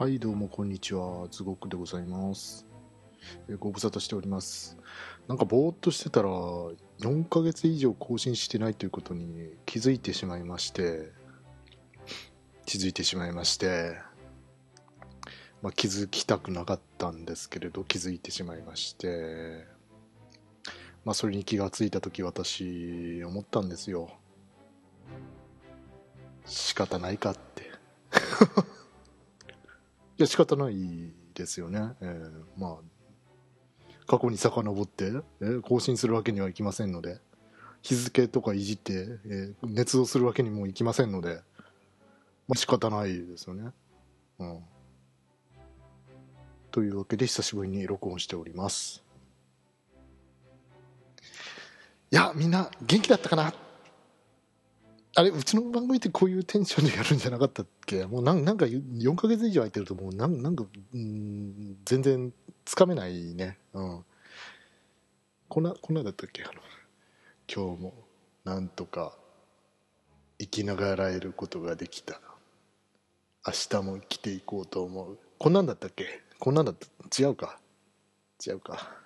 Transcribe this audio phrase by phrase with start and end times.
[0.00, 1.28] はい、どうもこんにちは。
[1.30, 2.66] ズゴックでございます。
[3.50, 4.78] えご無沙汰しております。
[5.28, 11.12] なんかぼーっとしてたら、4ヶ月以上更新してないということに気づいてしまいまして、
[12.64, 13.98] 気づいてしまいまして、
[15.60, 19.66] まあ、気づきたくなかったんですけれど、気づいてしまいまして、
[21.04, 24.08] まあ、それに気がついたとき私、思ったんですよ。
[26.46, 27.70] 仕方ないかって。
[30.22, 31.92] や、仕方ないですよね。
[32.00, 35.04] えーまあ、過去に遡って、
[35.40, 37.20] えー更新するわけにはいきませんので、
[37.82, 41.40] 日付とかいじって、えー捏造するわけにもいきませんので、
[42.48, 43.70] まあ仕方ないですよね。
[44.38, 44.60] うん。
[46.70, 49.02] というわけで、久しぶりに録音しております。
[52.12, 53.54] いや、みんな元気だったかな？
[55.16, 58.06] あれ、うちの番組ってこういうテンションでやるんじゃなかったっけ？
[58.06, 62.32] もうなんなんか4ヶ月以上空いてるともうなんなんか、うん、全然
[62.64, 63.58] つかめないね。
[63.72, 64.04] うん。
[65.48, 66.44] こんな、こんなだったっけ？
[66.44, 66.52] あの、
[67.52, 67.94] 今日も
[68.44, 69.18] なんとか
[70.38, 72.20] 生きながらえることができた。
[73.46, 75.18] 明日も生きていこうと思う。
[75.38, 76.22] こんなんだったっけ？
[76.38, 77.58] こんなんだった違うか？
[78.46, 78.96] 違うか。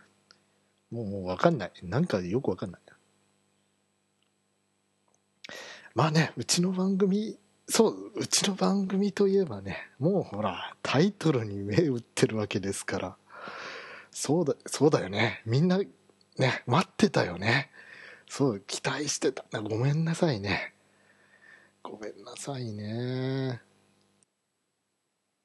[0.91, 1.73] もう、もうわかんない。
[1.83, 2.81] なんかよくわかんない。
[5.95, 7.39] まあね、うちの番組、
[7.69, 13.17] そう、うちの番組といえばね、もうほら、タイトルに目打ってるわけですから、
[14.11, 15.43] そうだ、そうだよね。
[15.47, 15.87] みんな、ね、
[16.67, 17.71] 待ってたよね。
[18.29, 19.45] そう、期待してた。
[19.61, 20.75] ごめんなさいね。
[21.83, 23.61] ごめんなさいね。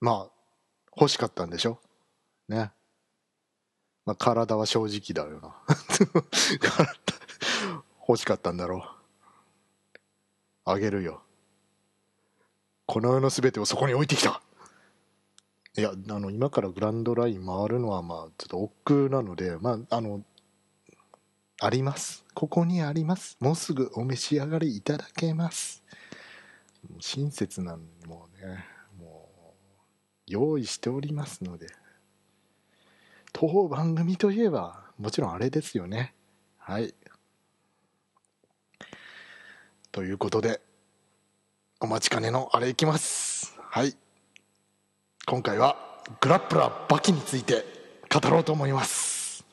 [0.01, 0.31] まあ、
[0.97, 1.79] 欲しかったんでしょ？
[2.47, 2.71] ね。
[4.05, 5.55] まあ、体は正直だよな。
[8.07, 8.98] 欲しかったんだろう。
[10.71, 11.21] あげるよ。
[12.85, 14.41] この世の全てをそこに置いてきた。
[15.77, 20.23] いや、あの、今からグランドライン回るのは、まあ、ちょっと億劫なので、まあ、あの、
[21.61, 22.25] あります。
[22.33, 23.37] ここにあります。
[23.39, 25.83] もうすぐお召し上がりいただけます。
[26.99, 28.65] 親切なのにもうね、
[28.99, 29.53] もう、
[30.27, 31.67] 用意しておりますので。
[33.33, 36.15] 当番組といえば、もちろんあれですよね。
[36.57, 36.93] はい。
[39.91, 40.61] ということで、
[41.79, 43.57] お待ちかねのあれいきます。
[43.59, 43.95] はい。
[45.25, 47.65] 今回は、グラップラーバキについて
[48.11, 49.43] 語ろうと思います。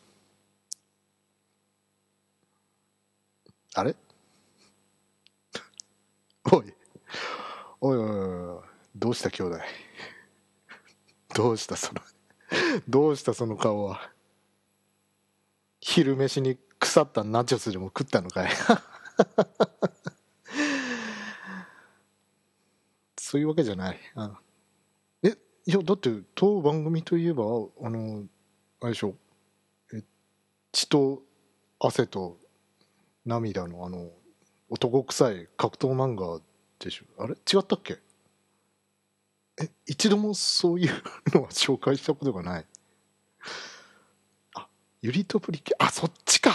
[3.75, 3.95] あれ？
[6.53, 6.75] おい。
[7.81, 9.59] おいおいおい、どうした兄弟？
[11.35, 12.01] どうしたその、
[12.89, 14.11] どうしたその顔は？
[15.81, 18.51] 昼飯に腐ったナチョスでも食ったのかい？
[23.27, 23.99] そういうわけじゃない。
[24.15, 24.39] あ
[25.25, 27.43] え、いや、だって、当番組といえば、
[27.83, 28.25] あの、
[28.81, 29.17] あれでしょ、
[30.71, 31.25] 血と
[31.81, 32.39] 汗と
[33.25, 34.13] 涙の、あの、
[34.71, 36.41] 男臭い格闘漫画
[36.79, 37.05] でしょ。
[37.19, 37.33] あれ？
[37.33, 37.99] 違ったっけ？
[39.61, 40.93] え、一度もそういう
[41.35, 42.67] のは紹介したことがない。
[44.55, 44.69] あ、
[45.03, 46.53] ユリとプリキュア、あ、そっちか。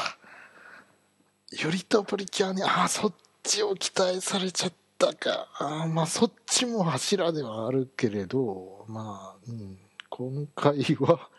[1.51, 3.13] ユリとプリキュアね、あ、そっ
[3.43, 5.47] ちを期待されちゃったか。
[5.59, 11.29] あまあ、そっちも柱ではあるけれど、まあ、うん、今回は、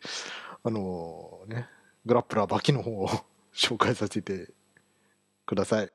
[0.64, 1.68] あのね、
[2.06, 3.08] グラップラーバキの方を
[3.54, 4.52] 紹介させて
[5.46, 5.92] ください。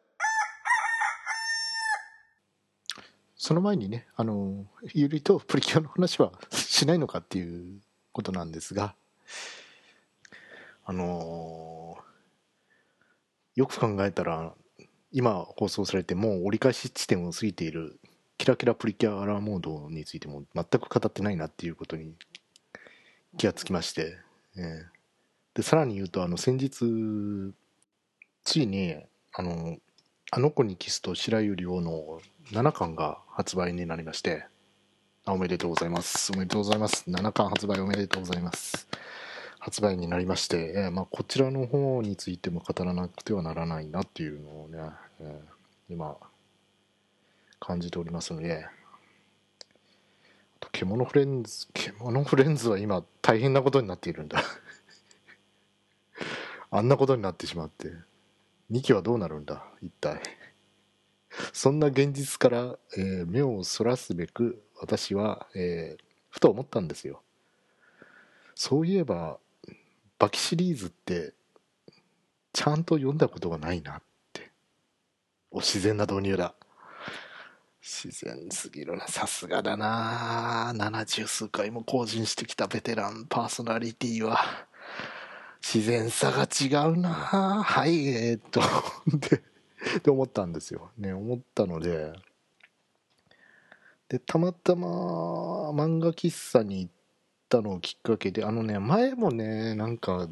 [3.35, 8.95] その前にね、あの、ユリとプリキュアの話はしないのかっていうことなんですが、
[10.83, 11.97] あの
[13.55, 14.53] よく考えたら、
[15.11, 17.99] 今放送されてもう折り返し地点を過ぎている
[18.37, 22.13] キラキラプリキュアラーモードについても全く語ってないなっていうことに
[23.37, 24.17] 気がつきまして、
[24.55, 24.99] えー
[25.53, 27.53] で、さらに言うと、あの、先日、
[28.43, 28.95] ついに、
[29.33, 29.77] あの、
[30.31, 32.21] あの子にキスと白百合をの
[32.51, 34.45] 7巻が発売になりまして、
[35.25, 36.31] あおめでとうございます。
[36.31, 37.03] おめでとうございます。
[37.09, 38.88] 7巻発売おめでとうございます。
[39.59, 44.79] 発売になりまして、えーまあ、こちらの方についても語らなくてはならないなっていうのをね、
[45.21, 45.35] えー
[45.91, 46.17] 今、
[47.59, 48.65] 感じておりますので、
[50.71, 54.43] 獣フレンズ、獣フレンズは今大変なことになっているんだ。
[56.71, 57.91] あんなことになってしまって、
[58.71, 60.21] 2期はどうなるんだ、一体。
[61.53, 67.23] そんな現実から、えー目をそらすべく、私は、えーふと思ったんですよ。
[68.53, 69.39] そういえば、
[70.19, 71.33] バキシリーズって、
[72.51, 74.01] ちゃんと読んだことがないなっ
[74.33, 74.51] て。
[75.49, 76.53] お自然な導入だ。
[77.81, 79.07] 自然すぎるな。
[79.07, 80.73] さすがだな。
[80.75, 84.37] 70数回も更新してきたベテランパーソナリティは。
[85.61, 87.09] 自然さが違うな。
[87.09, 88.61] はいえー、っと。
[89.17, 89.41] で
[89.97, 90.91] って思ったんですよ。
[90.97, 92.11] ね思ったので。
[94.09, 96.91] でたまたま漫画喫茶に行っ
[97.49, 100.29] たのをきっかけであのね前もねなんか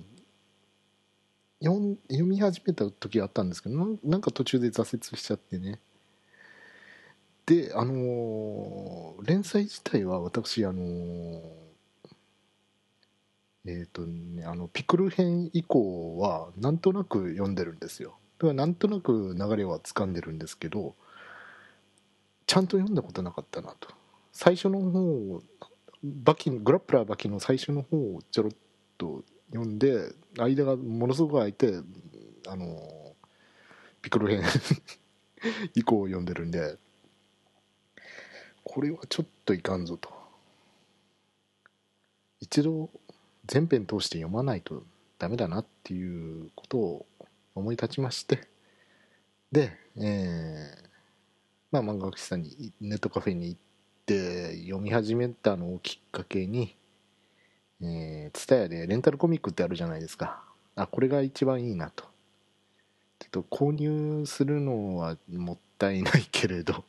[1.61, 5.79] 読み始めた時あったんですけどなんか途中で挫折しちゃってね。
[7.47, 11.39] であのー、連載自体は私あのー、
[13.65, 18.17] えっ、ー、とねあのピクル編以降はなんとなく読んでるんですよ。
[18.37, 20.93] だからなんとなく流れは掴んでるんですけど
[22.45, 23.89] ちゃんと読んだことなかったなと。
[24.31, 25.41] 最初の方
[26.03, 28.51] バキグラップラーバキの最初の方をちょろっ
[28.97, 31.81] と読んで間がものすごく空いて
[32.47, 33.15] あの
[34.01, 34.43] ピクル編
[35.75, 36.77] 以降を読んでるんで
[38.63, 40.15] これはちょっといかんぞと。
[42.39, 42.89] 一度
[43.45, 44.83] 全編通して読まないと
[45.17, 47.05] ダメだなっていうことを
[47.55, 48.47] 思い立ちまして
[49.51, 50.87] で、えー、
[51.71, 53.66] まあ漫画喫茶にネットカフェに行って
[54.13, 56.77] 読み始めたのをきっかけに
[57.81, 60.41] えー、ツタヤでレンタルコミックってあるじゃないですか。
[60.75, 62.05] あこれが一番いいなと。
[63.19, 66.85] ちょっと購入するのはもったいないけれど。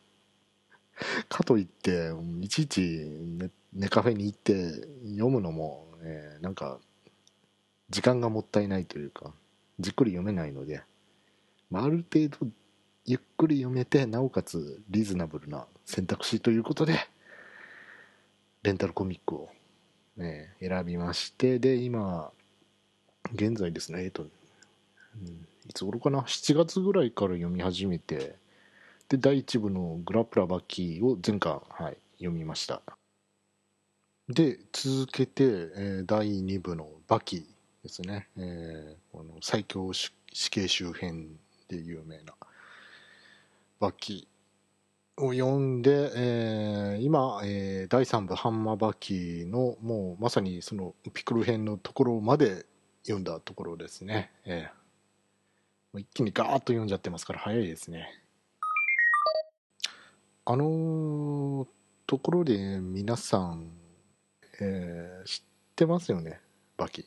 [1.29, 2.11] かといって
[2.41, 4.73] いちいちネネカフェに行って
[5.05, 6.81] 読むのも、えー、なんか
[7.91, 9.33] 時間がもったいないというか
[9.79, 10.83] じっくり読めないので、
[11.71, 12.51] まあ、ある程度
[13.05, 16.99] ゆっくり読めてなおかつリーズナブルな選択肢ということで
[18.63, 19.49] レンタルコミックを
[20.19, 22.33] ね、選びましてで今
[23.33, 24.29] 現在ですねえっと、うん、
[25.69, 28.35] いつ頃かな？7月ぐらいから読み始めて
[29.09, 32.83] で第1部の「グラプラバキー」を全巻、はい、読みました。
[34.29, 37.47] で続けて、えー、第2部の「バキ」
[37.85, 40.13] ですね、えー、この最強死
[40.51, 42.35] 刑囚編で有名な。
[43.81, 44.29] バキ
[45.17, 52.67] を読んで、えー、今、えー、第3部ハンマーバキのもうまさにそのピクル編のところまで
[53.03, 58.09] 読んだところですね、えー、一気にガーッと読んじゃってますから早いですね。
[60.45, 61.67] あの、
[62.07, 63.71] ところで皆さん、
[64.61, 65.45] えー、知っ
[65.77, 66.41] てますよね？
[66.77, 67.07] バキ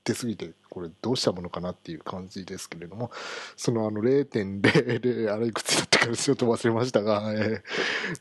[0.02, 3.10] てすぎてこれどうしたものかなっていう感じですけれども
[3.54, 7.60] そのあの0.00あれいくつだったかちょっと忘れましたが、えー、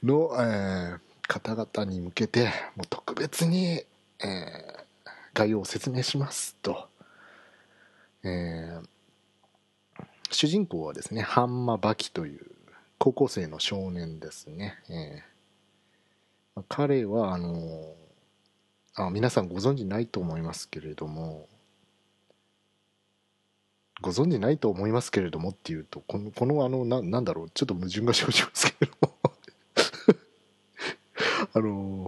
[0.06, 4.78] の、えー、方々に向けてもう特別に、えー
[5.39, 6.89] 概要を説明しますと、
[8.24, 8.81] えー、
[10.31, 12.41] 主人公はですねハンマ・バキという
[12.98, 17.93] 高校生の少年ですね、えー、彼はあの
[18.96, 21.48] あ皆さんご存知ないと思いますけれども
[24.01, 29.15] ご存知ないと思いますけれどもっていうとこのこのあのななんだろうちょっと矛盾が生じますけれども。
[31.53, 31.99] あの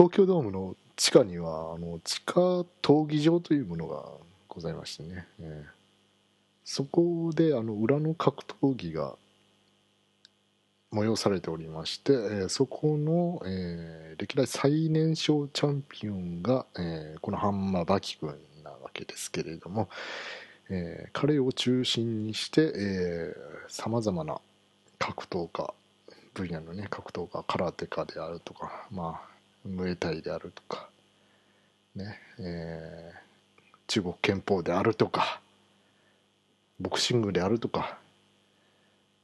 [0.00, 2.40] 東京ドームの地下にはあの地下
[2.80, 4.02] 闘技場というものが
[4.48, 5.68] ございましてね、えー、
[6.64, 9.14] そこであの裏の格闘技が
[10.90, 19.90] 催されておりまして、えー、そこの、えー、歴代最年少チャンピオンが、えー、このハンマーバキ君なわけですけれども、
[20.70, 23.34] えー、彼を中心にして
[23.68, 24.40] さまざまな
[24.98, 25.74] 格闘家
[26.32, 29.29] 分野のね格闘家空手家であるとかまあ
[29.64, 30.88] ムエタイであるとか
[31.94, 35.40] ねえー、中国憲法であるとか
[36.78, 37.98] ボクシングであるとか、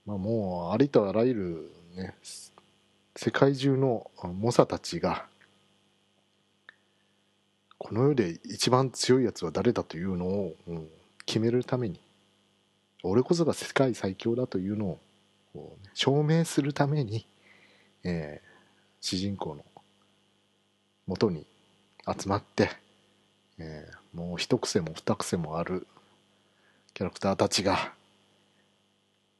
[0.04, 2.14] まあ、もうありとあらゆる、ね、
[3.14, 5.26] 世界中の猛者たちが
[7.78, 10.88] この世で一番強いやつは誰だというのを、うん、
[11.24, 12.00] 決めるために
[13.02, 15.00] 俺こそが世界最強だというのを
[15.54, 17.26] う、ね、証明するために、
[18.04, 18.48] えー、
[19.00, 19.64] 主人公の
[21.06, 21.46] 元に
[22.06, 22.70] 集まって、
[23.58, 25.86] えー、もう一癖も二癖もある
[26.94, 27.92] キャラクターたちが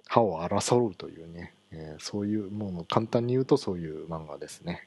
[0.06, 4.87] 歯を争うというね、えー、そういうもう簡単に言うとそういう漫画ですね。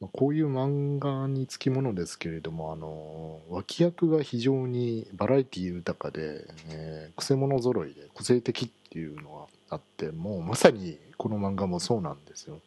[0.00, 12.60] まあこういう漫画につきものですけれども、あの脇役が非常にバラエティ豊かで、えー、くせ者揃いで個性的っていうのがあってもうまさにこの漫画もそうなんですよ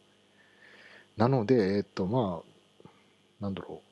[1.16, 2.57] なのでえっとまあ
[3.40, 3.88] なんだろう。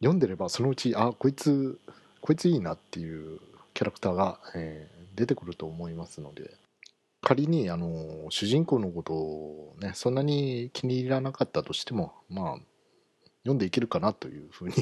[0.00, 1.78] 読んでればそのうちあこいつ
[2.20, 3.38] こいついいなっていう
[3.74, 6.60] キャラクターが、えー、出てくると思いますので。
[7.22, 12.58] 仮にあの主人公のことをねそんなに気に入らなかったとしてもまあ
[13.42, 14.74] 読んでいけるかなというふうに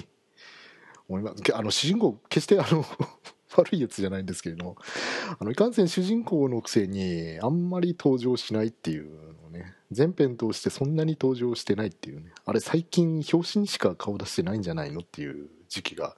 [1.08, 1.42] 思います。
[1.54, 2.84] あの主人公決してあの
[3.56, 4.76] 悪いやつじゃないんですけれども
[5.38, 9.34] あのいかんせん主人公のくせにあんまり登場しないっていう
[9.90, 12.32] 全編通してそんなに登場してないっていうね。
[12.44, 16.16] あれ最近表紙にしか顔出してないんじゃないのっていう時期が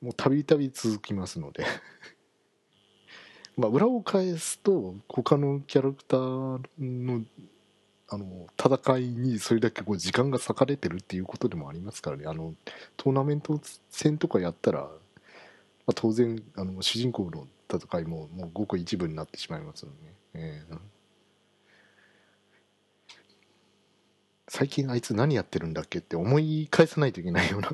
[0.00, 1.64] もうたびたび続きますので。
[3.56, 7.24] まあ、裏を返すと他のキャラクターの
[8.10, 12.24] あの戦いにそれだけこう時間が割かれてるっていうことでもありますからね。
[12.26, 12.54] あの
[12.96, 14.88] トーナメント戦とかやったら、ま
[15.88, 20.78] あ、当然あの主人公の戦いももうごく一部になってしまいますので、ね、えー、
[24.48, 27.70] 最近あいつ何やってるんだっけって思い返さないといけないような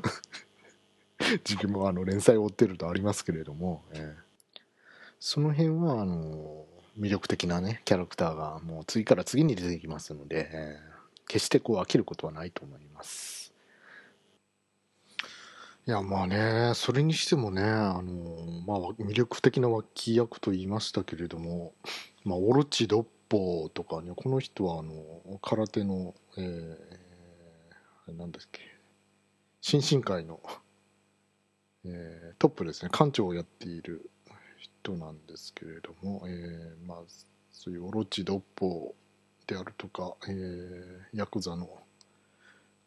[1.43, 4.25] 時期もあの連載を追ってるとありますけれども、えー
[5.27, 6.65] その辺はあの
[6.99, 13.51] 魅力的なねキャラクターがもう次から次に出てきますので、えー、決してこう飽きることはないと思います。
[15.87, 21.73] いやまあねそれにしてもねあの、まあ、魅力的な脇役と言いましたけれども、
[22.23, 24.93] まあ、オロチドッポとかねこの人はあの
[25.41, 28.61] 空手の、えー、何ですっけ。
[29.61, 30.41] 新進会の、
[31.85, 32.89] えー、トップですね。
[32.91, 34.09] 館長をやっている
[34.59, 36.97] 人なんですけれども、えー、まあ
[37.51, 38.93] そういうオロチドッポ
[39.47, 41.69] であるとか、えー、ヤクザの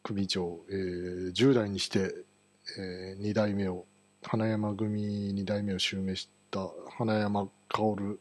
[0.03, 2.13] 組長、えー、10代にして、
[2.77, 3.85] えー、2代目を
[4.23, 8.19] 花山組2代目を襲名した花山薫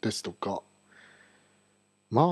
[0.00, 0.62] ですとか
[2.10, 2.26] まあ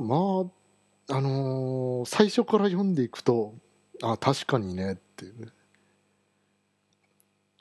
[0.00, 0.61] まあ
[1.08, 3.54] あのー、最初から読んでいくと
[4.02, 5.26] あ確かにねって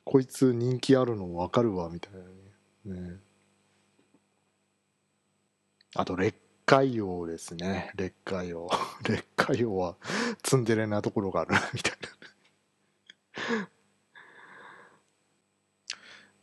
[0.03, 3.11] こいつ人気あるの分かるわみたいなね。
[3.11, 3.17] ね、
[5.95, 7.91] あと劣化王ですね。
[7.95, 8.69] 劣化王
[9.07, 9.95] 劣化王は
[10.41, 12.09] ツンデレなところがあるみたいな。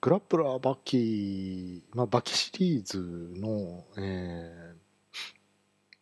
[0.01, 3.01] グラップラーバキまあバキシリーズ
[3.41, 4.78] の、えー、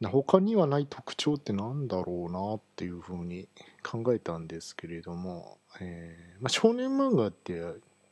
[0.02, 3.48] 他にはない特徴ってなんだろうなっていうふうに
[3.82, 7.62] 考えたんですけれども、えーまあ、少年漫画って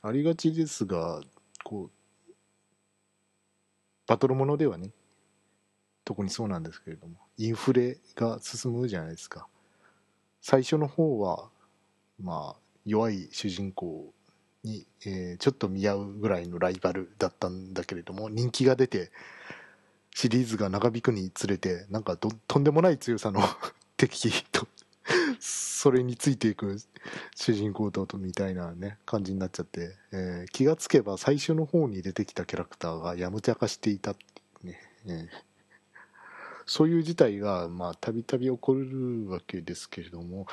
[0.03, 1.21] ありがちですが
[1.63, 1.91] こ
[2.29, 2.33] う
[4.07, 4.91] バトルものではね
[6.05, 9.47] 特にそうなんですけれどもインフレが進むじゃないですか。
[10.41, 11.49] 最初の方は
[12.23, 14.13] まあ弱い主人公
[14.63, 19.11] に、えー、ちょっと見合うぐらいのライバルだったんだけれども人気が出て
[20.15, 23.43] シリーズが長引くにつれてなんかとんでもない強さの
[23.99, 24.67] 敵と
[25.41, 26.79] それについていく
[27.35, 35.27] 主人公とみたいなね感じになっちゃって、えー、気がつけば最初の方に出てきたキャラクターがやむちゃかしていたってね、えー、
[36.65, 40.47] そういう事態がまあたびたび起こるわけですけれども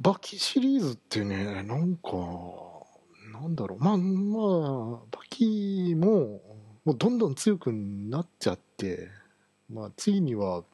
[0.00, 2.10] バキシリーズってねなんか
[3.32, 3.78] なんだろう。
[3.78, 6.40] まあまあバキも
[6.84, 9.08] もうどんどん強くなっちゃって
[9.68, 10.64] まあついには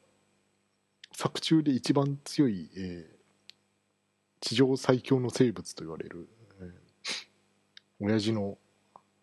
[1.12, 3.16] 作中で一番強い、えー、
[4.40, 6.28] 地上最強の生物と言われる、
[6.60, 6.70] えー、
[8.00, 8.58] 親父の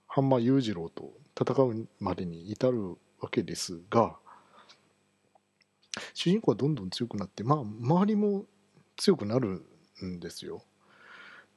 [0.07, 4.15] 半間裕次郎と戦うまでに至るわけですが
[6.13, 8.45] 主人公はどんどん強くなってまあ周りも
[8.97, 9.65] 強くなる
[10.03, 10.63] んですよ。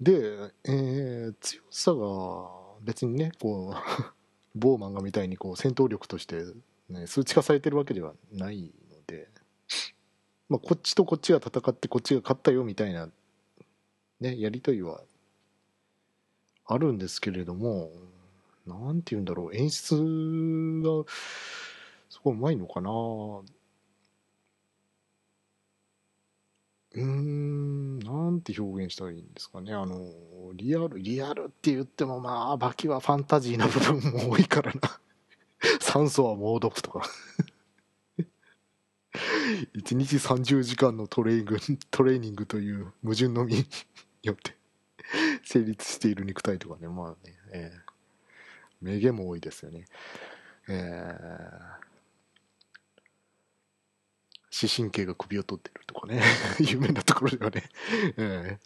[0.01, 2.49] で、えー、強さが
[2.83, 4.16] 別にねこう
[4.57, 6.43] 某漫画みたいにこう戦闘力として、
[6.89, 9.29] ね、数値化されてるわけではないので
[10.49, 13.09] まあ、こっちとこっちが戦ってこっちが勝ったよみたいな、
[14.21, 15.01] ね、やり取りは
[16.67, 17.91] あるんですけれども、
[18.67, 19.95] 何て言うんだろう、演出
[20.83, 21.05] が、
[22.09, 22.91] すごいうまいのかな。
[26.97, 29.75] うーん、なんて表現したらいいんですかね。
[29.75, 30.11] あの、
[30.55, 34.81] リアル、リアルって言ってもまあ、バキはファンタジーな部分も多いからな。
[35.81, 37.07] 酸素は猛毒とか。
[39.75, 41.59] 1日30時間のトレーニング
[41.91, 43.67] トレーニングという矛盾のみに
[44.23, 44.57] よって
[45.45, 46.89] 成立している肉体とかね。
[46.89, 47.81] まあね、えー、
[48.81, 49.85] 名言も多いですよね。
[50.69, 51.86] えー
[54.57, 56.23] 視神経が首を取ってるとかね。
[56.61, 57.65] 有名なところではね、
[58.17, 58.59] え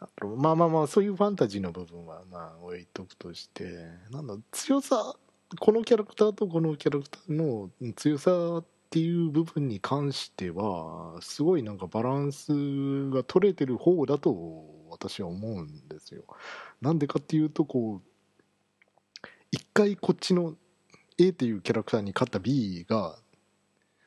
[0.00, 5.16] ー、まあまあまあそういうファンタジーの部分はまあ置いとくとしてなんだ強さ
[5.60, 16.24] このキャラクターとこのキャラクターの強さっていう部分に関してはすごいなんかバランスが取れてる方だと私は思うんですよ。
[16.80, 20.56] なんでかっていうとこう一回こっちの
[21.18, 23.18] A っていうキャラクターに勝った B が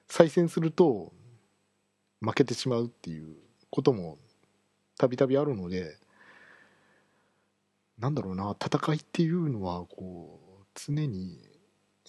[0.08, 1.14] 再戦すると
[2.22, 3.36] 負けてしまうっていう
[3.70, 4.18] ことも
[4.98, 5.98] たびたびあるので
[8.00, 11.40] なんだろうな戦いっていうのはこう常に、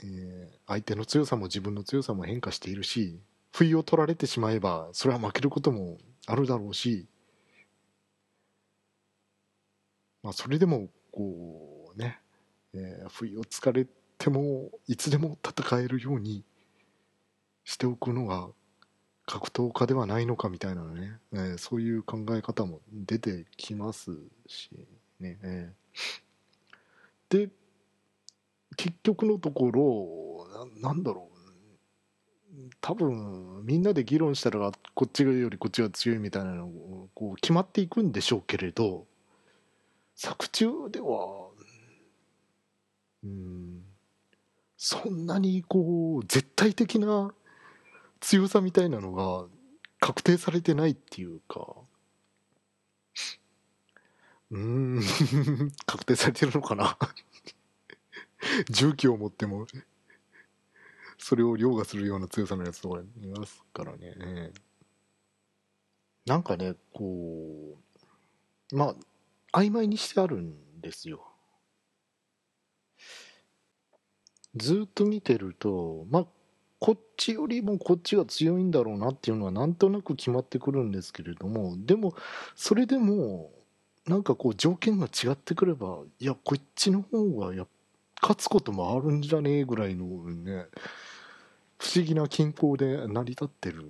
[0.03, 3.21] えー、相手の強さも自分の強さも変化しているし
[3.53, 7.07] 不意を取られてしまえばそれは負けることもあるだろうし、
[10.23, 12.21] まあ、それでもこうね、
[12.75, 13.87] えー、不意をつかれ
[14.19, 16.45] てもいつでも戦えるように
[17.69, 18.49] しておくのが
[19.27, 24.13] 格闘家ではないのかみたいなね、えー、そういう考え方も出てきます
[24.47, 24.71] し
[25.21, 27.51] ね、えー、で
[28.75, 31.39] 結局のところななんだろう。
[32.81, 36.69] 多分みんなで議論したらこっちよりこっちが強いみたいなの
[37.15, 39.07] こう決まっていくんでしょうけれど
[40.17, 41.51] 作中では
[43.23, 43.83] うん
[44.79, 47.33] そんなにこう絶対的な
[48.21, 49.47] 強さみたいなのが
[50.01, 51.75] 確定されてないっていうか。
[54.51, 55.01] うん。
[55.87, 56.99] 確定されてるのかな？
[58.71, 59.67] 重機を持っても。
[61.19, 64.53] それを凌駕するような強さのやつとかいますからね。
[66.25, 67.77] なんかねこ
[68.73, 68.95] うま
[69.53, 71.27] あ曖昧にしてあるんですよ。
[74.55, 76.27] ずっと見てるとまあ
[76.81, 82.15] こっちよりもこっちが強いんだろうなっていうのはなんとなく決まってくるんですけれどもでも
[82.55, 83.51] それでも
[84.07, 87.67] なんかこう条件が違ってくればいやこっちの方がや
[88.23, 90.67] 勝つこともあるんじゃねえぐらいのね
[91.79, 93.85] 不思議な均衡で成り立ってる、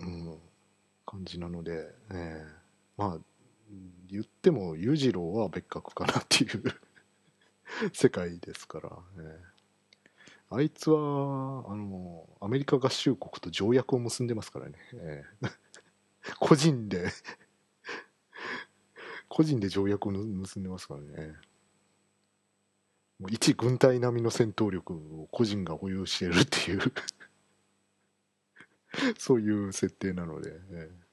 [0.00, 0.38] うん、
[1.04, 2.42] 感じなので、え、
[2.96, 3.18] まあ
[4.08, 6.62] 言っても裕次郎は別格かなっていう
[7.92, 9.55] 世界ですから、えー
[10.48, 10.98] あいつは、
[11.68, 14.74] あの、アメリカ合衆国と条約を結んでますからね。
[14.94, 15.50] えー、
[16.38, 17.08] 個人で
[19.28, 21.36] 個人で条約を結んでますからね。
[23.18, 26.80] もう一軍隊並みの戦闘力を個人が保有しているっていう
[29.18, 31.06] そういう設定なので、えー、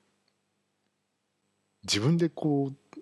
[1.83, 2.99] 自分でこう、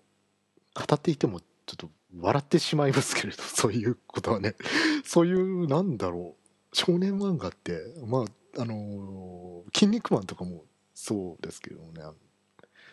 [0.74, 4.56] 語っていてもちょっと笑ってしまいますけれど、 そういうことはね。
[5.04, 6.76] そういう、なんだろう。
[6.76, 12.02] 少年漫画って、まあ、あのー、筋肉マンとかもそうですけどね。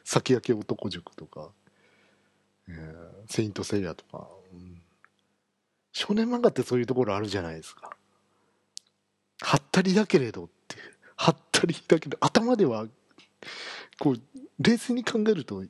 [0.05, 1.53] 先焼け男塾とか、
[2.69, 4.83] えー、セイントセイヤとか、うん、
[5.93, 7.97] 少年漫画ってそういうところあるじゃないですか。
[9.41, 10.77] はったりだけれどって、
[11.17, 12.87] はったりだけど、頭では、
[13.99, 14.21] こう、
[14.59, 15.65] 冷静に考えると、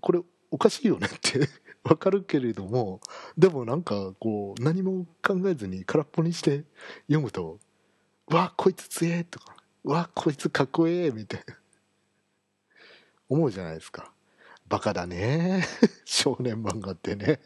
[0.00, 1.48] これおかしいよねって
[1.84, 3.00] わかるけれども
[3.36, 6.64] でもなんかこう何も考えずに空っぽにして
[7.06, 7.58] 読むと
[8.28, 11.58] 「わこいつ強え」とか「わこいつかっこええ」みたいな。
[13.28, 14.12] 思うじゃないですか。
[14.68, 15.64] バカだね。
[16.04, 17.40] 少年漫画ってね。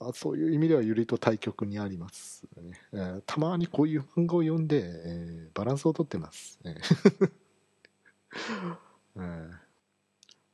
[0.00, 9.63] まあそういう意味ではゆりと対極にありますね、えー、たまにこういう漫画を読んで、えー、バランスをとってます、 えー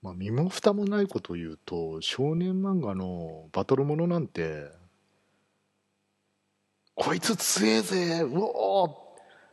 [0.02, 4.70] まあ、身も蓋もないことを言うと少年漫画のバトルものなんて
[6.94, 8.86] こいつ強えぜうお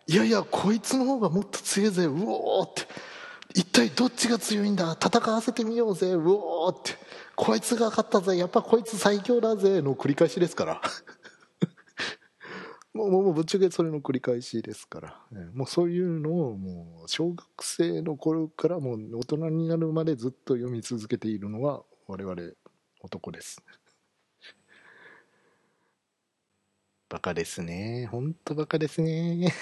[0.08, 2.84] ーいやいやこいつの方がもっと強えぜうおーって
[3.56, 6.94] 一体どっちが強いんだ戦わせてみようぜうおーって
[7.36, 10.82] こいつが勝ったぜやっぱこいつ最強だぜの繰り返しですから。
[12.98, 22.36] もうもうぶっちゃけそれの繰り返しですから、ね、もうそういうのをもう小学生の頃からもう大人になるまでずっと読み続けているのが我々
[23.02, 23.62] 男です。
[27.08, 28.08] バカですね。
[28.12, 29.54] ほんとバカですね。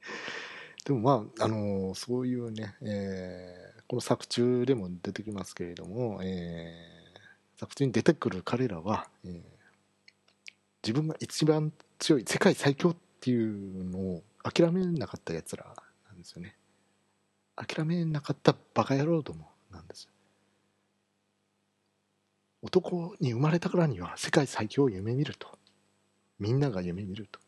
[0.86, 9.59] でもまあ、あのそういうね、えー、この作中でも出てきますけれども、えー、作中に出てくる彼らは、えー
[10.82, 15.64] 自分が一番強い世界最強っていうのを諦めなかったやつら
[16.08, 16.56] なんですよね。
[17.56, 20.08] 諦めなかったバカ野郎どもなんです
[22.62, 25.58] 男に生まれたからには世界最強を夢見ると。
[26.38, 27.38] みんなが夢見ると。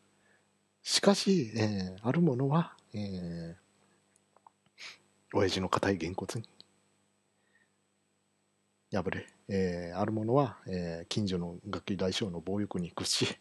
[0.83, 3.55] しかし、えー、あるものは、えー、
[5.33, 6.47] 親父の硬いげんこつに
[8.91, 13.37] 破れ、えー、あるものは、えー、近所の楽器大将の暴力に屈し、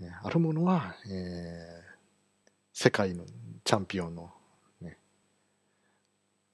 [0.00, 3.24] えー、あるものは、えー、世界の
[3.64, 4.30] チャンピオンの、
[4.80, 4.98] ね、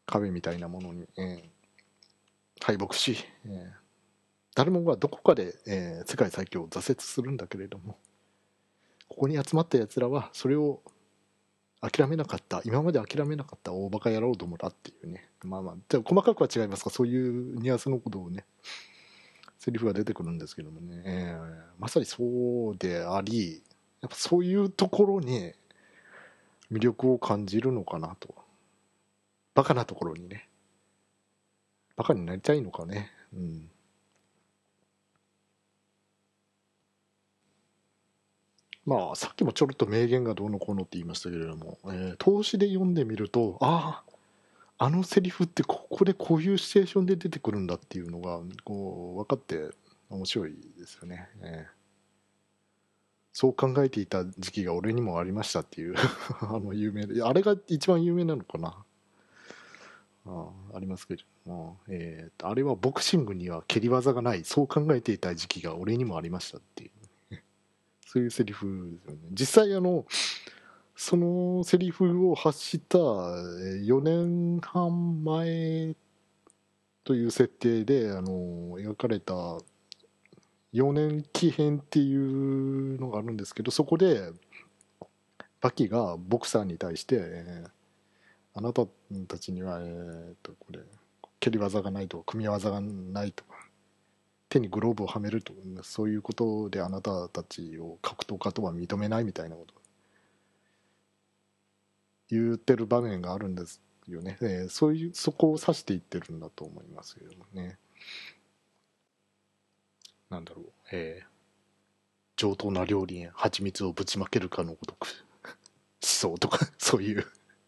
[0.06, 3.70] 壁みたいなものに、えー、敗北し、えー、
[4.54, 7.96] 誰もがどこかで、えー、世界最強を挫折するんだけれども
[9.08, 10.82] ここに集まったやつらはそれを
[11.80, 15.28] 諦めなかった今まで諦めなかった大バカ野郎どもだっていうね。
[15.42, 18.44] まあまあ細かくは違いますがそういうニュアンスのことをね。
[19.58, 23.62] セリフが出てくるんですけどもね、えー、まさにそうであり
[24.00, 25.52] やっぱそういうところに
[26.72, 28.34] 魅力を感じるのかなと。
[29.54, 30.48] バカなところにね。
[31.96, 33.10] バカになりたいのかね。
[33.34, 33.70] うん。
[38.88, 44.02] まあ、さっきもちょろっと名言がどうのこうのって言いましたけれども、えー、投資で読んでみると、あ
[44.78, 49.68] あ、あのセリフってここでこういうシチュエーションで出てくるんだっていうのが、こう、分かって
[50.08, 51.28] 面白いですよね。
[51.42, 51.70] えー、
[53.34, 55.94] そう考えていた時期が俺にもありましたっていう
[56.40, 58.74] あの、有名で、あれが一番有名なのかな。
[60.24, 66.90] あありますけども、えー、あれはボクシングには蹴り技がない、そう考えていた時期が俺にもありましたっていう。
[68.10, 69.18] そういうセリフですよね。
[69.32, 70.06] 実際あの、
[70.96, 75.94] そのセリフを発した4年半前
[77.04, 79.34] という設定であの描かれた
[80.72, 84.32] 4年期編っていうのがあるんですけどそこで
[85.60, 87.70] バキがボクサーに対して、えー、
[88.54, 88.86] あなた
[89.28, 90.80] たちには、えー、とこれ
[91.40, 93.57] 蹴り技がないとか組み技がないとか
[94.48, 99.74] 手にグローブをはめるとそういうことであなたたちを格闘家とは認めないみたいなこと
[102.30, 107.78] 言ってる場面があるんですよね、えー、そういうそこを指していってるんだと思いますけどもね。
[110.30, 110.64] なんだろう。
[110.92, 111.26] えー、
[112.36, 115.12] 上等な料理に蜂蜜をぶちまけるかのごとく思
[116.00, 117.26] 想とか そういう。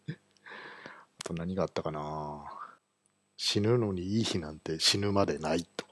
[0.09, 2.43] あと何があったかな。
[3.37, 5.85] 死ぬのにいい日なんて死ぬまでないと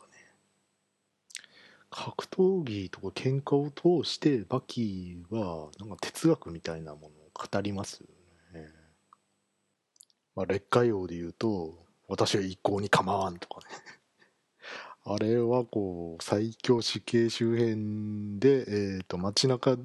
[1.89, 3.71] 格闘技とか喧嘩を
[4.03, 8.07] 通してバキはなんか哲学みたいなものを語りますよ
[8.53, 8.67] ね。
[10.35, 13.75] まあ、劣化用で言うと、私は一向に構わんとかね。
[15.03, 19.77] あれはこう、最強死刑周辺で、えっ、ー、と、街中、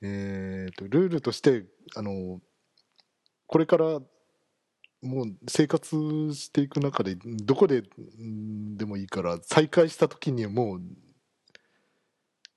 [0.00, 2.40] えっ、ー、と、ルールとして、あの、
[3.46, 4.02] これから
[5.02, 7.82] もう生活していく中でどこで
[8.76, 10.80] でもいいから再会した時にはもう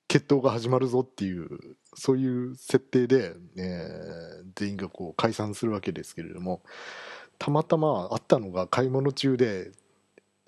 [0.08, 1.47] 決闘が始まるぞっていう
[1.93, 6.63] そういう設定で、えー、全員がこう解散するわけですけれども
[7.38, 9.71] たまたまあったのが買い物中で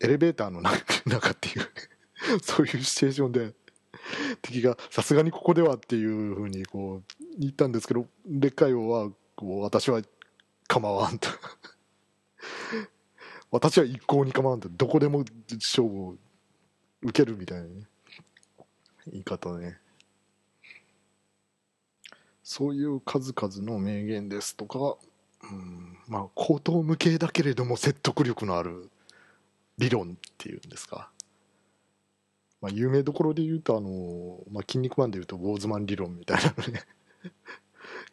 [0.01, 0.61] エレベーターの
[1.05, 1.69] 中っていう
[2.41, 3.53] そういうシチュエーションで
[4.41, 10.01] 敵がさすがにここではっていうふうにこう言ったんですけど劣化王はこう私は
[10.67, 11.29] 構わんと。
[13.53, 16.15] 私は一向に構わんとどこでも勝負を
[17.03, 17.69] 受けるみたいなね。
[19.11, 19.77] 言い方ね。
[22.41, 24.97] そういう数々の名言ですとか、
[25.43, 28.89] うん、まあ口頭無形だけれども説得力のある
[29.77, 31.11] 理論っていうんですか、
[32.59, 36.81] まあ、有名どころで言うとあの、まあ、筋肉マンで言うとウォーズマン理論みたいなのね。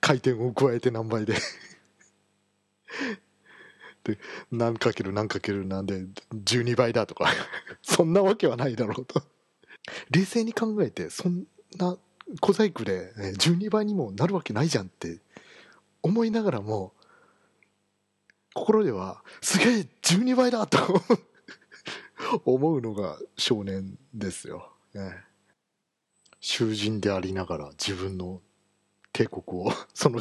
[0.03, 1.35] 回転を加えて何倍で。
[4.05, 4.19] で
[4.51, 7.27] 何かける何かけるなんで12倍だとか。
[7.83, 9.23] そんなわけはないだろうと。
[10.11, 11.45] 冷静に考えてそん
[11.77, 11.97] な
[12.41, 15.19] 小細工で12倍にもなるわけないじゃんって
[16.03, 16.93] 思いながらも
[18.55, 20.79] 心ではすげえ12倍だと。
[22.45, 25.17] 思うのが少年ですよ、ね、
[26.41, 28.43] 囚人でありながら自分の
[29.13, 30.21] 帝国をその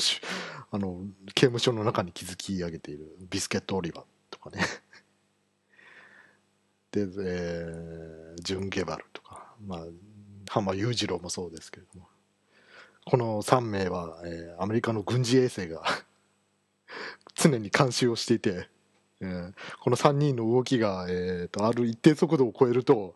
[0.72, 1.02] あの
[1.34, 4.64] 刑務所の中に築き上げているビスケット・オリバーとかね。
[6.92, 9.86] で、えー、ジュン・ゲバルとか、まあ、
[10.48, 12.08] 浜裕次郎もそうですけれども。
[13.06, 15.84] この3名は、えー、アメリカの軍事衛星が
[17.34, 18.70] 常に監視をしていて、
[19.22, 23.16] えー、この3人の動きが、えーと、ある一定速度を超えると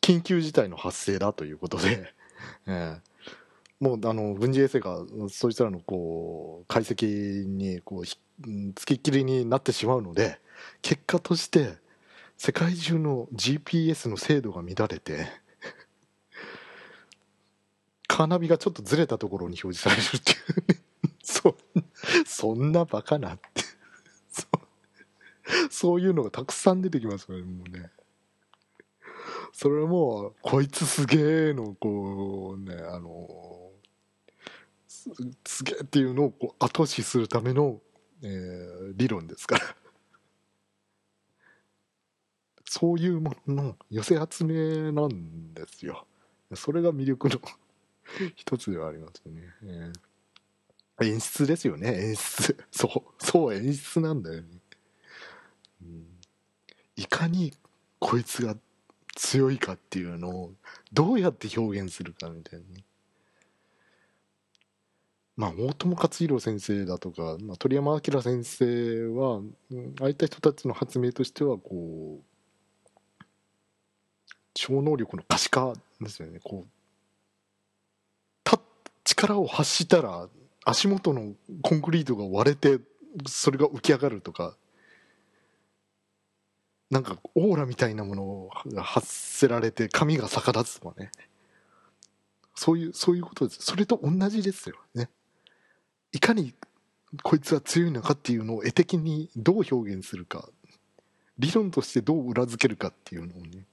[0.00, 2.14] 緊急事態の発生だということで
[2.66, 3.15] ええ
[3.80, 8.18] もうあの軍事衛星がそいつらのこう解析にこうひ
[8.74, 10.38] つきっきりになってしまうので
[10.82, 11.74] 結果として
[12.38, 15.26] 世界中の GPS の精度が乱れて
[18.08, 20.80] カーナビがちょっとずれたところに表示されるっていう
[21.22, 21.56] そ
[22.24, 23.62] そんなバカなって。
[24.30, 25.68] そう。
[25.70, 27.90] そういうのがたくさん出てきますからねもうね。
[29.52, 33.65] それはもうこいつすげえのこうねあの
[35.44, 37.80] すげえっていうのをこう後押しするための、
[38.22, 39.76] えー理論ですから。
[42.68, 46.06] そういうものの寄せ集めなんですよ。
[46.54, 47.40] それが魅力の
[48.34, 51.04] 一つではありますよね、えー。
[51.06, 52.08] 演出ですよね。
[52.08, 52.56] 演出。
[52.70, 53.24] そう。
[53.24, 54.48] そう演出なんだよね、
[55.82, 56.18] うん。
[56.96, 57.52] いかに
[57.98, 58.56] こいつが
[59.14, 60.54] 強いかっていうのを
[60.92, 62.84] どうやって表現するかみたいなね。
[65.36, 69.36] まあ大友克洋先生だとか、まあ、鳥山明先生は
[69.70, 73.24] うんああいった人たちの発明としてはこう
[74.54, 76.40] 超能力の可視化ですよね。
[76.42, 76.68] こう
[78.44, 78.58] た
[79.04, 80.28] 力を発したら
[80.64, 82.82] 足元のコンクリートが割れて
[83.26, 84.56] それが浮き上がるとか
[86.90, 91.10] なんかオーラみたいなものが発せられて髪が逆立つとかね。
[92.54, 93.62] そういうそういうことです。
[93.62, 95.10] それと同じですよね。
[96.16, 96.54] いかに
[97.22, 100.48] こいつは強いのかっていうのを絵的にどう表現するか
[101.38, 103.64] 理論としてどう裏付けるかっていうのをね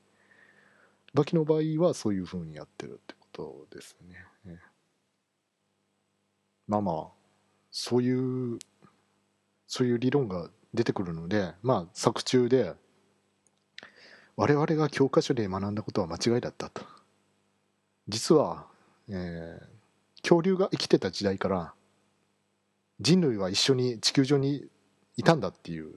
[1.14, 3.28] バキの場合はそういうふうにやってるってこ
[3.70, 3.96] とです
[4.46, 4.58] ね。
[6.68, 7.06] まあまあ
[7.72, 8.60] そういう
[9.66, 12.74] そういう理論が出てくるのでまあ作中で
[14.36, 16.84] 我々が教科書で学んだことは間違いだったと。
[18.10, 18.66] 実は、
[19.08, 19.74] えー
[20.24, 21.74] 恐竜が生きてた時代から
[23.00, 24.66] 人類は一緒に地球上に
[25.18, 25.94] いたんだっていう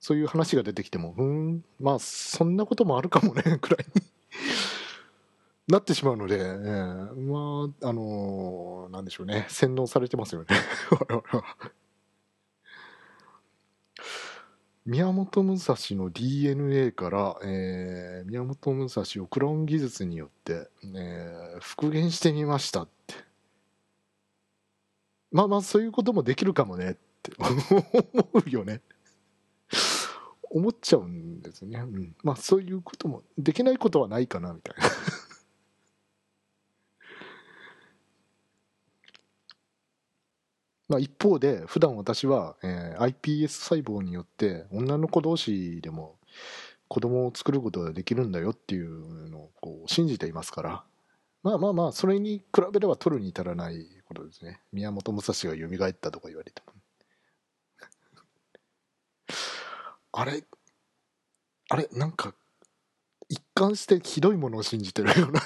[0.00, 4.02] そういう話が出てきてもうんまあそんなこともあるかもね くらいに
[5.68, 9.46] なってしまうので、えーまああのーなんでしょうね。
[9.48, 10.48] 洗脳されてますよね。
[14.84, 23.14] 宮本武蔵の DNA から、えー宮本武蔵をクローン技術によって、えー復元してみましたって。
[25.32, 28.82] まあまあそういうこともできるかもねって 思うよね。
[30.50, 34.82] 思っちゃうんですね、うん、まあそういうこともできないことはないかなみたいな。
[40.88, 46.18] まあ一方で普段私は、えー iPS 細胞によって女の子同士でも
[46.88, 50.84] 子供を作ることができるんだよっていうのをこう信じていますから。
[51.42, 54.60] まあまあまあそれに比べれば取るに至らないことですね。
[54.72, 56.72] 宮本武蔵が蘇ったとか言われても。
[60.12, 60.44] あれ
[61.70, 62.34] あれなんか
[63.28, 65.40] 一貫してひどいものを信じてるような。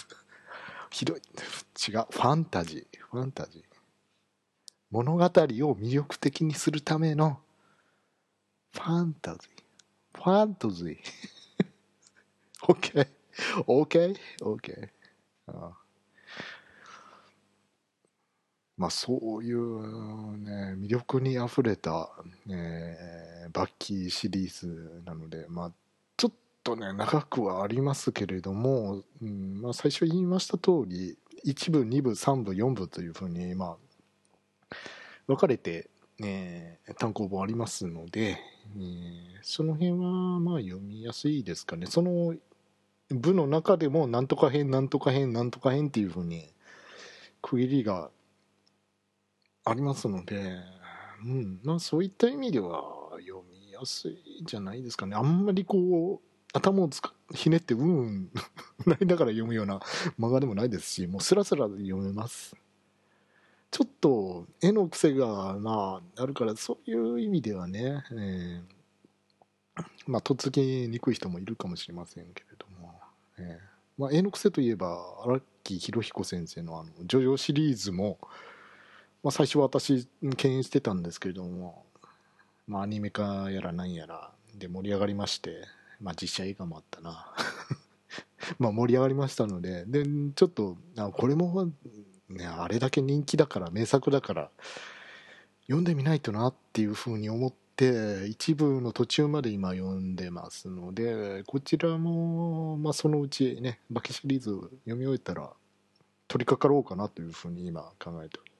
[0.90, 1.16] ひどい。
[1.16, 1.22] 違う。
[2.10, 2.98] ファンタジー。
[2.98, 3.64] ファンタジー。
[4.90, 7.40] 物語を魅力的にするための。
[8.72, 10.18] ファンタジー。
[10.18, 10.98] ファンタジー。
[12.68, 13.08] OK
[13.66, 14.90] OK OK
[15.46, 15.87] ああ。
[18.78, 22.10] まあそういうね魅力にあふれた、
[22.46, 22.96] ね、
[23.52, 25.72] バッキーシリーズなのでまあ
[26.16, 26.32] ちょっ
[26.64, 33.76] とね長くはありますけれども、うんまあ、最初言いました通り1部2部3部4部というふうにま
[34.70, 34.76] あ
[35.26, 38.38] 分かれて、ね、単行本ありますので、
[38.76, 39.98] えーその辺は
[40.40, 41.86] まあ読みやすいですかね。
[41.86, 42.34] その
[43.10, 46.52] 部の中でもなんとか編なんとか編なんとか編っていうふうに
[47.40, 48.10] 区切りが
[49.68, 50.56] ありますので、
[51.24, 52.82] うんまあ、そういった意味では
[53.20, 55.16] 読みやすいじゃないですかね。
[55.16, 56.90] あんまりこう頭を
[57.34, 58.30] ひねってうんうん
[58.86, 59.80] なりながら読むような
[60.18, 62.56] 漫画でもないですしもうスラスラ読めます。
[63.70, 68.78] ちょっと絵の癖がまああるからそういう意味ではね、えー
[70.06, 73.00] まあとっつきにくい人もいるかもしれませんけれども、
[73.38, 78.18] えーまあ、絵の癖といえば荒木博彦先生のあの「ジョジョ」シリーズも、
[79.22, 81.84] まあ、最初は私敬遠してたんですけれども、
[82.66, 85.62] まあ、アニメ化やらなんやらで盛り上がりまして、
[86.00, 87.32] まあ、実写映画もあったな。
[88.58, 90.04] まあ盛り上がりましたのでで
[90.34, 91.70] ちょっとあこれも、
[92.28, 94.50] ね、あれだけ人気だから名作だから
[95.62, 104.50] 読んでみないとなっていうふうに思って一部の途中まで今読んでますのでこちらも、まあ、そのうちねバキシリーズ
[104.84, 105.50] 読み終えたら
[106.26, 108.57] 取り掛かろうかなというふうに今考えております。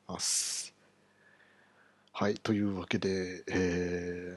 [2.12, 4.36] はいというわけで、え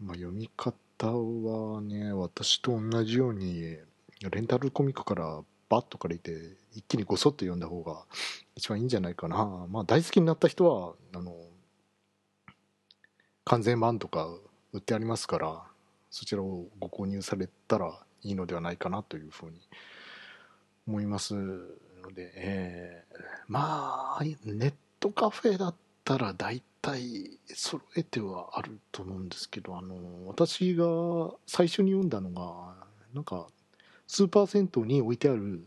[0.00, 3.78] ーまあ、読み方はね私と同じように
[4.30, 8.04] レンタルコミックからバッと借りて一気にごそっと読んだ方が
[8.56, 9.66] 一番いいんじゃないかな。
[9.70, 11.36] まあ大好きになった人はあの
[13.44, 14.28] 完全版とか
[14.72, 15.62] 売ってありますから
[16.10, 19.60] そちらをご購入されたらいいのではないかなというふうに
[20.88, 30.84] 思いますので、えー、まあネットカフェだったら大体揃えてはあると思うんですけどあの私が
[31.46, 32.74] 最初に読んだのが
[33.14, 33.46] なんか
[34.06, 35.66] スーパー銭湯に置いてある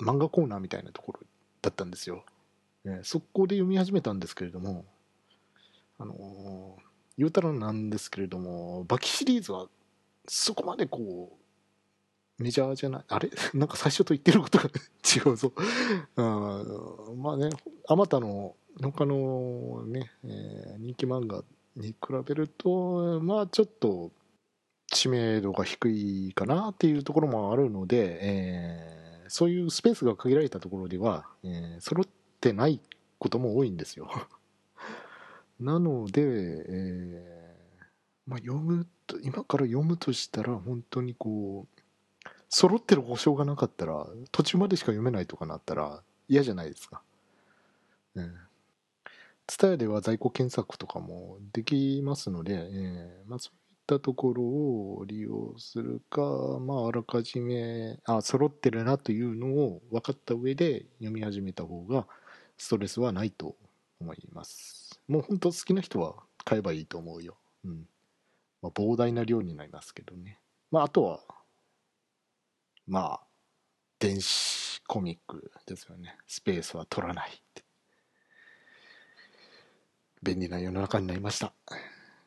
[0.00, 1.20] 漫画コーナーみたいなところ
[1.62, 2.24] だったんですよ。
[2.84, 4.84] えー、そこで読み始めたんですけれども
[6.00, 6.78] あの、
[7.18, 9.68] 言うたらなんですけれども、バキシリーズは
[10.26, 11.39] そこまでこう、
[12.40, 13.30] メジャーじゃない、あれ？
[13.54, 14.64] なんか最初と言ってることが
[15.04, 15.52] 違うぞ。
[16.16, 16.64] あ
[17.16, 17.50] まあね、
[17.86, 21.44] あまたの他のね、えー、人気漫画
[21.76, 24.10] に比べると、まあちょっと
[24.86, 32.06] 知名度が低いかなっていうところもあるので、えー、そういうスペースが限られたところでは、えー、揃っ
[32.40, 32.80] てない
[33.18, 34.10] ことも多いんですよ。
[35.60, 41.79] なので、えー、まあ、読むと、今から読むとしたら、本当にこう、
[42.50, 47.00] 揃ってる保証がなかったら、途中までしか読めないとかなったら嫌じゃないですか。
[48.16, 48.34] うん。
[49.46, 56.20] ツタヤでは在庫検索とかもできますので、えー、まあ、そういったところを利用するか、
[56.60, 62.06] まあ、あらかじめ、あ、揃ってるなというのを分かった上で読み始めた方が、
[62.58, 63.56] ストレスはないと
[64.00, 65.00] 思います。
[65.06, 67.36] もう本当好きな人は買えばいいと思うよ。
[67.64, 67.86] うん。
[68.60, 70.38] まあ、膨大な量になりますけどね。
[70.70, 71.20] まあ、あとは、
[72.90, 73.26] まあ、
[73.98, 76.16] 電子コミックですよね。
[76.26, 77.62] スペースは取らないって。
[80.22, 81.54] 便利な世の中になりました。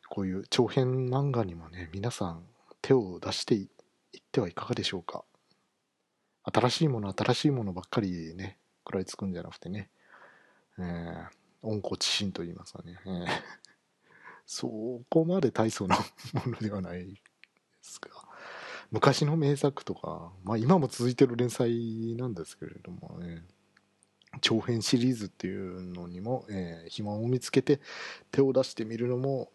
[0.09, 2.45] こういう長編漫画にもね、皆さん
[2.81, 5.25] 手を出していってはいかがでしょうか。
[6.43, 9.89] 新しいもの、新しいものばっかりね、食らいつくんじゃなくてね、
[10.79, 13.25] えー温故知新と言いますかね、えー、
[14.45, 15.97] そこまで大層な
[16.33, 17.15] ものではないで
[17.81, 18.09] すが
[18.93, 23.43] 昔の名作とか、まあ、今も続いてる連載なんですけれどもね
[24.39, 27.81] 長編シリーズっていうのにも、えー、暇を見つけて
[28.31, 29.49] 手を出してみるのも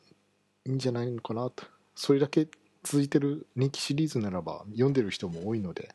[0.66, 2.48] いいんじゃないのかなとそれだけ
[2.84, 5.94] 続いてる人気シリーズならば読んでる人も多いので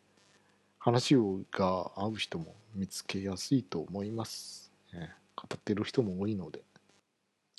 [0.79, 4.71] 話をが合う人も見つけやすいと思います。
[4.93, 6.61] えー語ってる人も多いので。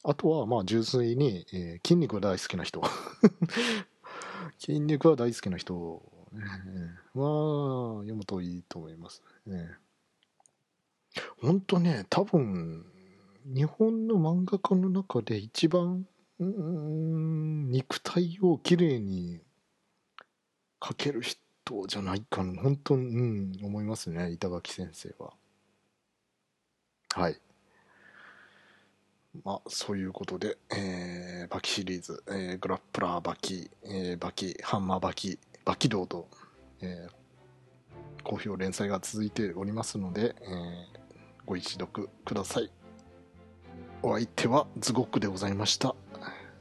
[0.02, 2.82] あとは、まあ、純粋に、えー、筋肉が大好きな人。
[4.58, 6.02] 筋肉が大好きな人、
[7.14, 9.22] は、読むといいと思います。
[9.46, 9.70] ね、
[11.40, 12.84] 本当ね、多分、
[13.44, 16.06] 日本の漫画家の中で一番、
[16.38, 19.40] うん、肉体をきれいに
[20.80, 21.38] 描ける人
[21.86, 22.62] じゃないかな。
[22.62, 25.34] 本当、うん、思いますね、板垣先生は。
[27.14, 27.40] はい。
[29.42, 36.28] まあ、そういうことで、えー、バキシリーズ、えー、グラップラーバキ、えー、バキ、ハンマーバキ、バキドーと、
[36.80, 41.00] えー、好評連載が続いておりますので、えー、
[41.46, 42.70] ご一読ください。
[44.02, 45.94] お相手はズゴックでございました。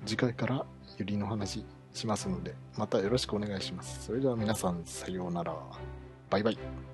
[0.06, 0.66] 次回から
[0.98, 4.06] ユリの話しますので、またよろしくお願いします。
[4.06, 5.56] それでは皆さん、さようなら。
[6.30, 6.93] バイバイ。